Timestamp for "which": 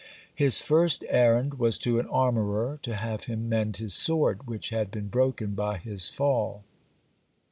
4.47-4.69